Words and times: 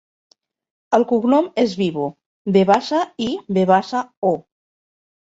El 0.97 1.03
cognom 1.09 1.49
és 1.63 1.75
Vivo: 1.81 2.05
ve 2.55 2.63
baixa, 2.69 3.01
i, 3.27 3.27
ve 3.59 3.67
baixa, 3.73 4.01
o. 4.31 4.33